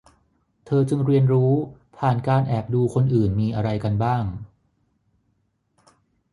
[0.65, 1.51] เธอจึงเรียนรู้
[1.97, 4.23] ผ่านการแอบดูคนอื่นมีอะไรกันบ้าง